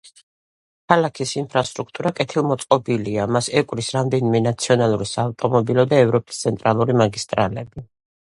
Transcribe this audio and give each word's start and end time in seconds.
ქალაქის 0.91 1.31
ინფრასტრუქტურა 1.41 2.11
კეთილმოწყობილია, 2.19 3.27
მას 3.35 3.49
ეკვრის 3.61 3.91
რამდენიმე 3.97 4.41
ნაციონალური 4.45 5.09
საავტომობილო 5.11 5.87
და 5.93 6.01
ევროპის 6.07 6.43
ცენტრალური 6.47 6.97
მაგისტრალები. 7.05 7.85